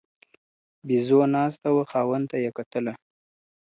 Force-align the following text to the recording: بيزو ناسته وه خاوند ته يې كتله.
بيزو 0.87 1.19
ناسته 1.35 1.67
وه 1.75 1.83
خاوند 1.91 2.25
ته 2.31 2.37
يې 2.43 2.51
كتله. 2.57 2.93